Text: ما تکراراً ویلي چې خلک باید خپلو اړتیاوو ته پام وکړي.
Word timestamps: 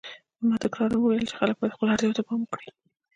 ما 0.47 0.55
تکراراً 0.63 0.95
ویلي 0.99 1.25
چې 1.29 1.35
خلک 1.39 1.55
باید 1.57 1.75
خپلو 1.75 1.91
اړتیاوو 1.93 2.17
ته 2.17 2.23
پام 2.27 2.39
وکړي. 2.43 2.69